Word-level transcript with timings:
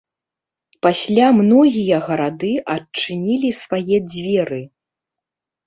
Пасля, 0.85 1.27
многія 1.39 1.97
гарады 2.09 2.51
адчынілі 2.77 3.55
свае 3.61 3.97
дзверы. 4.11 4.61